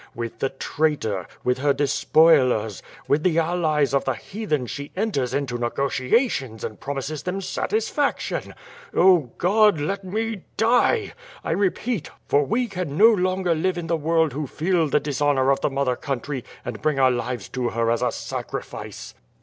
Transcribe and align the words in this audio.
With 0.15 0.39
the 0.39 0.49
traitor, 0.49 1.27
with 1.43 1.59
her 1.59 1.73
despoilers, 1.73 2.81
with 3.07 3.21
the 3.21 3.37
allies 3.37 3.93
of 3.93 4.03
the 4.03 4.15
Heathen 4.15 4.65
she 4.65 4.89
enters 4.95 5.31
into 5.31 5.59
negotiations 5.59 6.63
and 6.63 6.79
promises 6.79 7.21
them 7.21 7.39
satisfaction. 7.39 8.55
0 8.95 9.31
God, 9.37 9.79
let 9.79 10.03
me 10.03 10.41
die, 10.57 11.13
I 11.43 11.51
repeat, 11.51 12.09
for 12.25 12.43
we 12.43 12.65
can 12.67 12.97
no 12.97 13.11
longer 13.13 13.53
live 13.53 13.77
in 13.77 13.85
the 13.85 13.95
worid 13.95 14.33
who 14.33 14.47
feel 14.47 14.87
the 14.89 14.99
dishonor 14.99 15.51
of 15.51 15.61
the 15.61 15.69
mother 15.69 15.95
country 15.95 16.43
and 16.65 16.81
bring 16.81 16.97
our 16.97 17.11
lives 17.11 17.47
to 17.49 17.69
her 17.69 17.91
as 17.91 18.01
a 18.01 18.11
sacrifice." 18.11 19.13